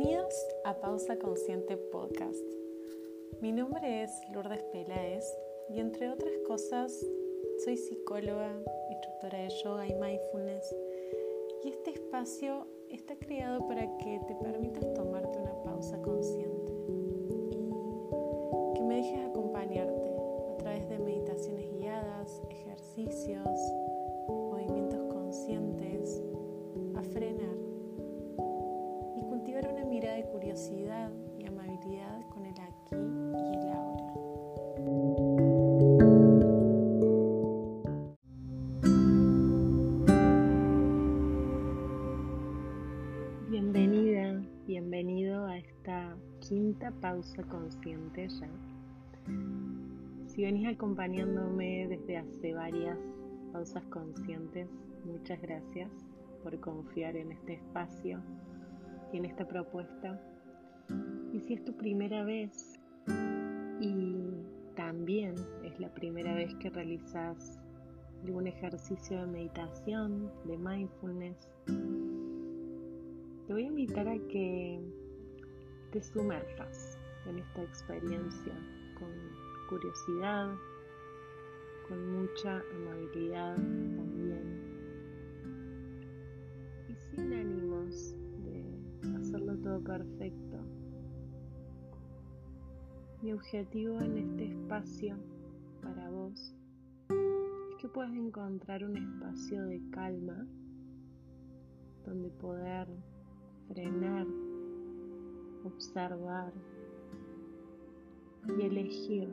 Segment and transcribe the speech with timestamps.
[0.00, 0.34] Bienvenidos
[0.64, 2.42] a Pausa Consciente Podcast.
[3.42, 5.22] Mi nombre es Lourdes Peláez
[5.68, 7.06] y entre otras cosas
[7.62, 8.50] soy psicóloga,
[8.90, 10.74] instructora de yoga y mindfulness
[11.64, 16.72] y este espacio está creado para que te permitas tomarte una pausa consciente
[18.70, 20.16] y que me dejes acompañarte
[20.50, 23.69] a través de meditaciones guiadas, ejercicios,
[47.48, 48.48] consciente ya.
[50.26, 52.98] Si venís acompañándome desde hace varias
[53.52, 54.68] pausas conscientes,
[55.04, 55.90] muchas gracias
[56.42, 58.20] por confiar en este espacio
[59.12, 60.20] en esta propuesta.
[61.32, 62.78] Y si es tu primera vez
[63.80, 64.14] y
[64.76, 67.58] también es la primera vez que realizas
[68.24, 71.48] algún ejercicio de meditación, de mindfulness,
[73.46, 74.80] te voy a invitar a que
[75.92, 76.89] te sumerjas
[77.26, 78.54] en esta experiencia
[78.98, 79.10] con
[79.68, 80.54] curiosidad,
[81.88, 84.60] con mucha amabilidad también
[86.88, 88.14] y sin ánimos
[89.16, 90.58] hacerlo todo perfecto.
[93.22, 95.16] Mi objetivo en este espacio
[95.82, 96.54] para vos
[97.08, 100.46] es que puedas encontrar un espacio de calma
[102.04, 102.88] donde poder
[103.68, 104.26] frenar,
[105.64, 106.52] observar
[108.48, 109.28] y elegir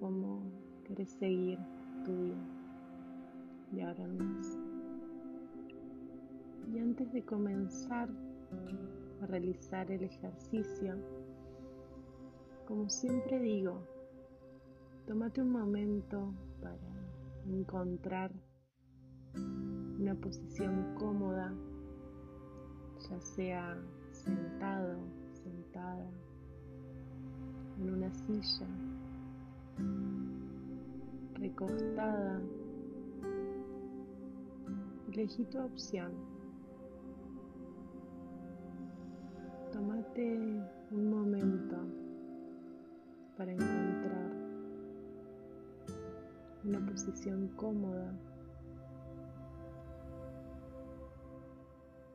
[0.00, 0.42] cómo
[0.84, 1.58] querés seguir
[2.04, 2.36] tu día
[3.72, 4.58] de ahora más.
[6.72, 8.08] Y antes de comenzar
[9.22, 10.96] a realizar el ejercicio,
[12.66, 13.82] como siempre digo,
[15.06, 16.78] tómate un momento para
[17.46, 18.30] encontrar
[19.34, 21.52] una posición cómoda,
[23.08, 23.78] ya sea
[24.12, 24.98] sentado,
[25.32, 26.10] sentada,
[27.80, 28.66] en una silla,
[31.34, 32.40] recostada.
[35.12, 36.12] Elegí tu opción.
[39.72, 40.38] Tómate
[40.90, 41.76] un momento
[43.36, 44.32] para encontrar
[46.64, 48.12] una posición cómoda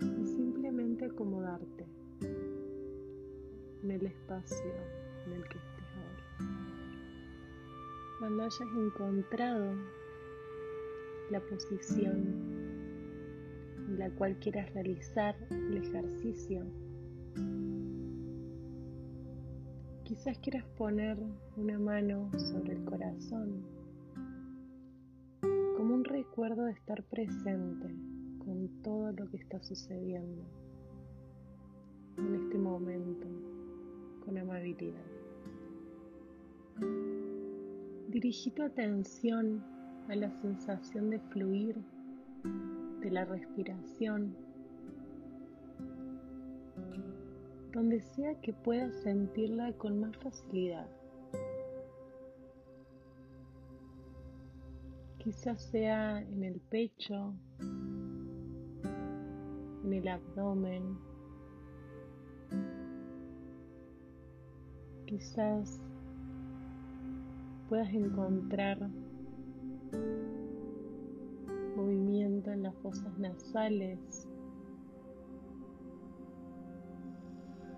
[0.00, 1.86] y simplemente acomodarte
[3.82, 6.24] en el espacio el que estés ahora.
[8.18, 9.74] Cuando hayas encontrado
[11.30, 12.16] la posición
[13.88, 16.64] en la cual quieras realizar el ejercicio,
[20.10, 21.16] Quizás quieras poner
[21.56, 23.62] una mano sobre el corazón
[25.76, 27.94] como un recuerdo de estar presente
[28.44, 30.42] con todo lo que está sucediendo
[32.18, 33.28] en este momento
[34.24, 35.19] con amabilidad.
[38.08, 39.62] Dirigí tu atención
[40.08, 41.76] a la sensación de fluir
[43.00, 44.34] de la respiración
[47.72, 50.88] donde sea que puedas sentirla con más facilidad.
[55.18, 57.34] Quizás sea en el pecho,
[59.84, 60.98] en el abdomen,
[65.06, 65.80] quizás
[67.70, 68.90] puedas encontrar
[71.76, 74.28] movimiento en las fosas nasales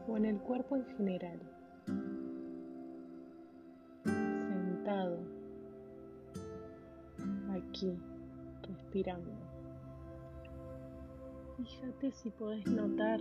[0.09, 1.39] o en el cuerpo en general.
[4.03, 5.19] Sentado
[7.51, 7.95] aquí,
[8.63, 9.31] respirando.
[11.59, 13.21] Fíjate si podés notar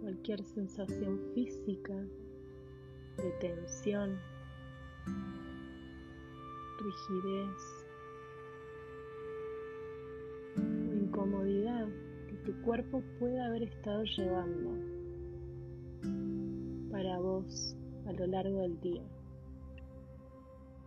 [0.00, 1.94] cualquier sensación física
[3.16, 4.18] de tensión,
[6.84, 7.86] rigidez
[10.56, 11.88] o incomodidad
[12.28, 14.70] que tu cuerpo pueda haber estado llevando
[16.90, 17.76] para vos
[18.06, 19.02] a lo largo del día.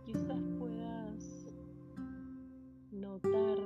[0.06, 1.46] Quizás puedas
[2.92, 3.58] notar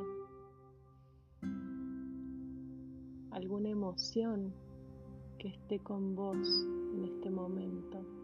[3.30, 4.52] alguna emoción
[5.38, 6.48] que esté con vos
[6.94, 8.21] en este momento.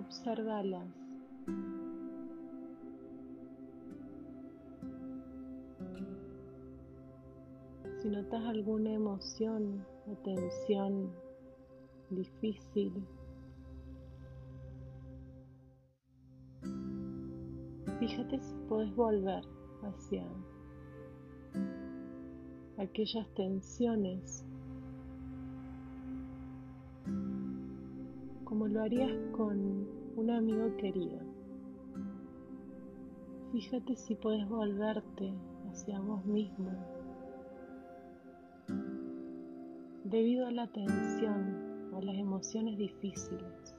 [0.00, 0.88] Obsérvalas.
[8.06, 11.12] Notas alguna emoción o tensión
[12.08, 12.92] difícil,
[17.98, 19.44] fíjate si puedes volver
[19.82, 20.26] hacia
[22.78, 24.44] aquellas tensiones
[28.60, 31.18] como lo harías con un amigo querido.
[33.52, 35.32] Fíjate si puedes volverte
[35.70, 36.70] hacia vos mismo
[40.04, 43.74] debido a la tensión o las emociones difíciles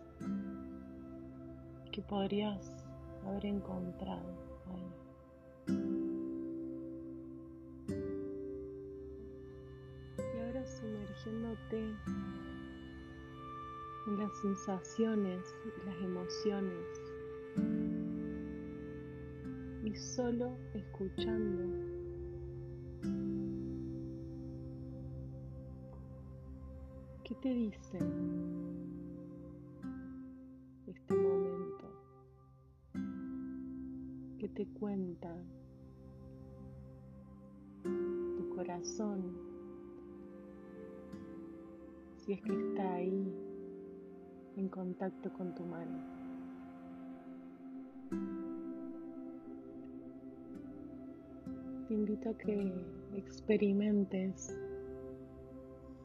[1.92, 2.84] que podrías
[3.24, 4.34] haber encontrado
[4.66, 5.78] ahí.
[10.18, 11.94] Y ahora sumergiéndote
[14.18, 15.56] las sensaciones
[15.86, 17.02] las emociones
[19.84, 21.92] y solo escuchando
[27.24, 27.98] ¿Qué te dice
[30.86, 31.86] este momento?
[34.38, 35.34] ¿Qué te cuenta
[37.84, 39.38] tu corazón?
[42.18, 43.51] Si es que está ahí
[44.58, 46.00] en contacto con tu mano.
[51.88, 52.72] Te invito a que
[53.16, 54.58] experimentes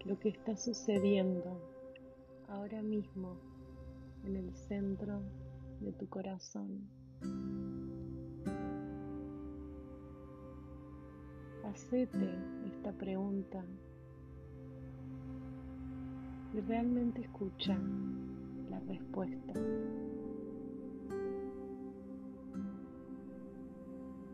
[0.05, 1.61] lo que está sucediendo
[2.49, 3.37] ahora mismo
[4.25, 5.21] en el centro
[5.81, 6.89] de tu corazón.
[11.65, 12.35] Hacete
[12.67, 13.65] esta pregunta
[16.55, 17.79] y realmente escucha
[18.87, 19.53] respuesta.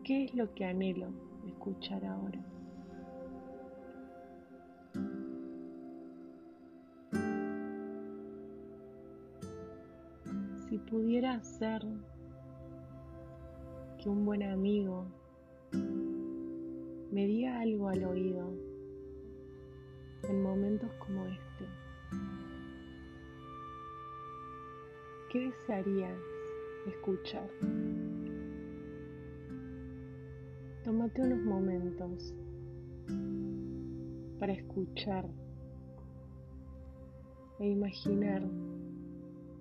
[0.03, 1.07] ¿Qué es lo que anhelo
[1.47, 2.39] escuchar ahora?
[10.73, 11.85] si pudiera ser
[14.01, 15.05] que un buen amigo
[17.11, 18.51] me diga algo al oído
[20.27, 21.67] en momentos como este,
[25.33, 26.21] ¿qué desearías
[26.85, 27.49] escuchar?
[30.83, 32.35] Tómate unos momentos
[34.39, 35.27] para escuchar
[37.59, 38.47] e imaginar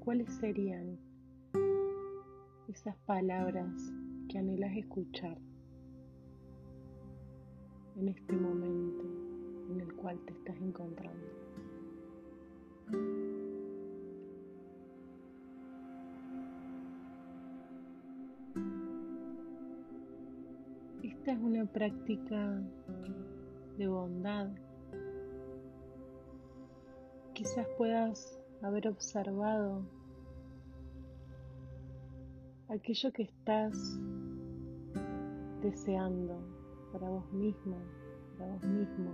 [0.00, 0.98] ¿cuáles serían
[2.68, 3.72] esas palabras
[4.28, 5.38] que anhelas escuchar
[7.96, 9.04] en este momento
[9.70, 11.32] en el cual te estás encontrando?
[21.22, 22.60] Esta es una práctica
[23.78, 24.48] de bondad.
[27.32, 29.84] Quizás puedas haber observado
[32.66, 34.00] aquello que estás
[35.60, 36.40] deseando
[36.92, 37.76] para vos mismo,
[38.36, 39.12] para vos mismo.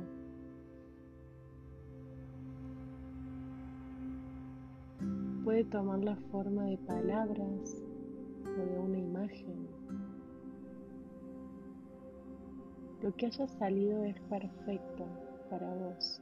[5.45, 7.83] Puede tomar la forma de palabras
[8.47, 9.78] o de una imagen.
[13.03, 15.07] Lo que haya salido es perfecto
[15.49, 16.21] para vos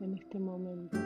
[0.00, 0.96] en este momento.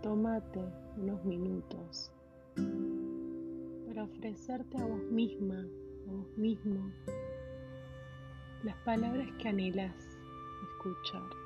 [0.00, 0.60] Tómate
[0.96, 2.12] unos minutos
[3.86, 5.66] para ofrecerte a vos misma,
[6.08, 6.92] a vos mismo,
[8.62, 9.96] las palabras que anhelas
[10.62, 11.43] escuchar.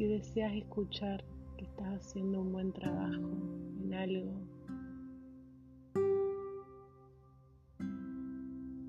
[0.00, 1.22] Si deseas escuchar
[1.58, 3.20] que estás haciendo un buen trabajo
[3.82, 4.32] en algo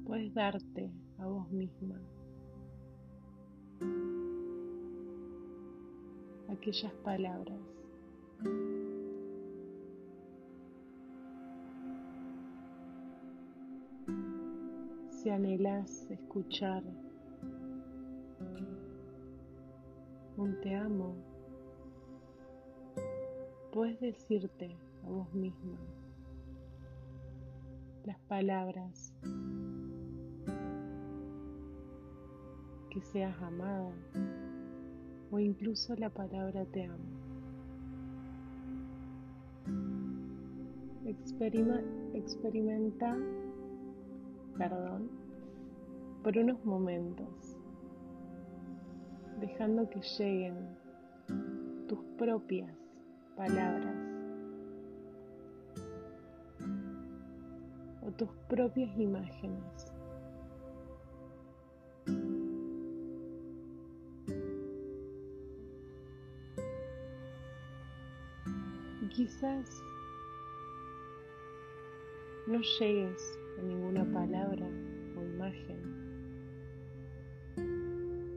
[0.06, 2.00] puedes darte a vos misma
[6.48, 7.60] aquellas palabras.
[15.10, 16.84] Si anhelas escuchar
[20.50, 21.13] te amo,
[23.71, 25.77] puedes decirte a vos misma
[28.05, 29.13] las palabras
[32.89, 33.93] que seas amada
[35.29, 37.21] o incluso la palabra te amo.
[42.13, 43.15] experimenta,
[44.57, 45.10] perdón,
[46.24, 47.50] por unos momentos
[49.41, 50.55] dejando que lleguen
[51.88, 52.71] tus propias
[53.36, 53.95] palabras
[58.03, 59.93] o tus propias imágenes.
[69.01, 69.81] Y quizás
[72.48, 74.67] no llegues a ninguna palabra
[75.17, 76.11] o imagen.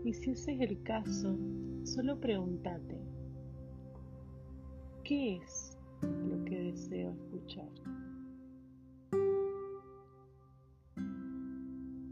[0.05, 1.35] Y si ese es el caso,
[1.83, 3.01] solo pregúntate,
[5.03, 7.71] ¿qué es lo que deseo escuchar?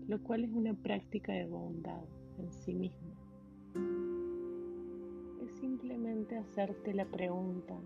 [0.08, 2.04] Lo cual es una práctica de bondad
[2.38, 3.12] en sí misma.
[5.44, 7.78] Es simplemente hacerte la pregunta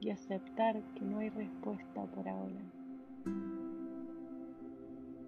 [0.00, 3.55] y aceptar que no hay respuesta por ahora.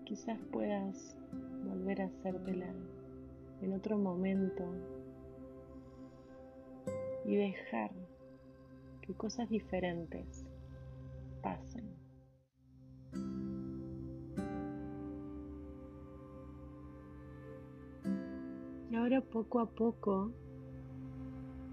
[0.09, 1.15] Quizás puedas
[1.67, 2.73] volver a hacértela
[3.61, 4.65] en otro momento
[7.27, 7.91] y dejar
[9.03, 10.47] que cosas diferentes
[11.43, 11.95] pasen.
[18.91, 20.33] Y ahora poco a poco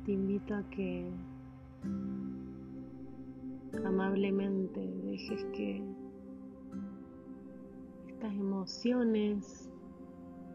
[0.04, 1.10] te invito a que
[3.86, 5.95] amablemente dejes que
[8.34, 9.70] emociones,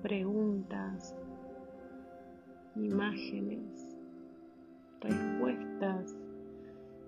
[0.03, 1.15] preguntas,
[2.77, 3.97] imágenes,
[5.01, 6.17] respuestas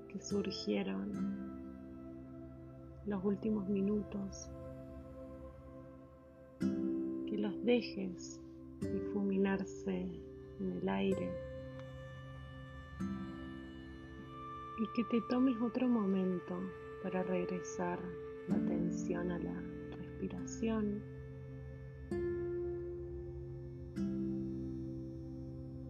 [0.09, 1.13] que surgieron
[3.07, 4.51] los últimos minutos,
[6.61, 8.41] que los dejes
[8.81, 10.07] difuminarse
[10.61, 11.31] en el aire.
[14.81, 16.59] Y que te tomes otro momento
[17.03, 18.01] para regresar
[18.49, 19.72] la atención a la
[20.23, 21.03] respiración.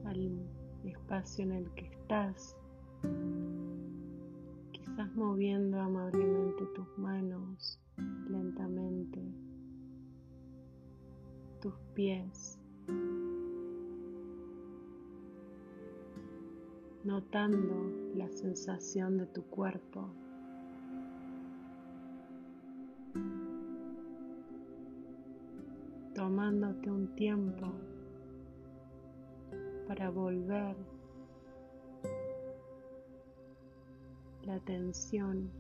[0.05, 0.47] al
[0.85, 2.57] espacio en el que estás,
[4.73, 7.79] quizás moviendo amablemente tus manos
[8.29, 9.21] lentamente,
[11.61, 12.59] tus pies.
[17.05, 20.09] notando la sensación de tu cuerpo.
[26.33, 27.67] Tomándote un tiempo
[29.87, 30.75] para volver
[34.45, 35.51] la atención.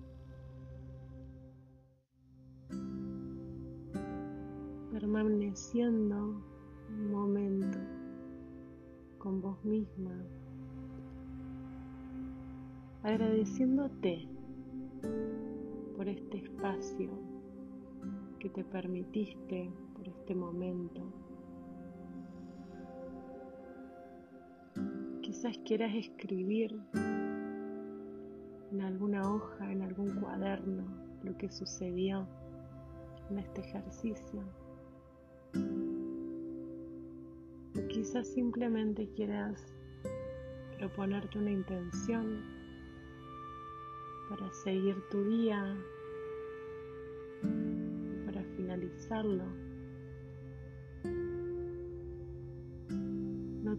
[4.91, 6.43] Permaneciendo
[6.89, 7.79] un momento
[9.19, 10.25] con vos misma.
[13.03, 14.27] Agradeciéndote
[15.99, 17.11] por este espacio
[18.39, 19.71] que te permitiste,
[20.03, 21.01] por este momento.
[25.23, 26.77] Quizás quieras escribir
[28.73, 30.85] en alguna hoja, en algún cuaderno,
[31.23, 32.27] lo que sucedió
[33.31, 34.43] en este ejercicio.
[37.77, 39.73] O quizás simplemente quieras
[40.79, 42.43] proponerte una intención
[44.29, 45.77] para seguir tu día,
[48.27, 49.72] para finalizarlo.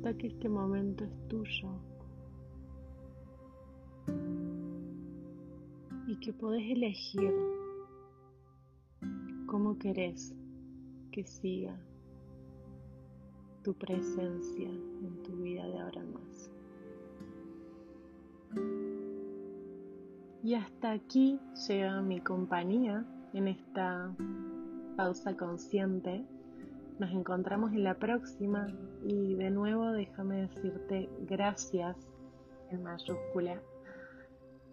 [0.04, 1.70] Que este momento es tuyo
[6.06, 7.34] y que podés elegir
[9.48, 10.36] cómo querés
[11.10, 11.76] que siga
[13.64, 16.52] tu presencia en tu vida de ahora en más.
[20.44, 24.14] Y hasta aquí llega mi compañía en esta
[24.98, 26.26] pausa consciente.
[27.00, 28.68] Nos encontramos en la próxima
[29.04, 31.98] y de nuevo déjame decirte gracias
[32.70, 33.60] en mayúscula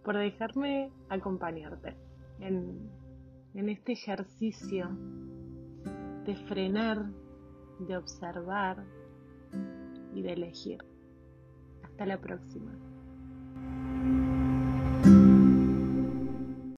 [0.04, 1.96] por dejarme acompañarte
[2.40, 2.90] en,
[3.54, 4.90] en este ejercicio
[6.26, 7.06] de frenar,
[7.80, 8.84] de observar
[10.14, 10.78] y de elegir.
[11.82, 12.89] Hasta la próxima.